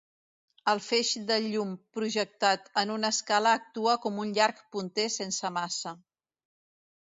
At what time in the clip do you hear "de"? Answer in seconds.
1.31-1.35